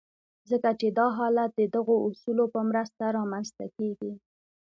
ځکه 0.49 0.69
چې 0.79 0.87
دا 0.97 1.07
حالت 1.17 1.49
د 1.55 1.61
دغو 1.75 1.95
اصولو 2.07 2.45
په 2.53 2.59
مرسته 2.69 3.03
رامنځته 3.17 3.65
کېږي. 3.77 4.11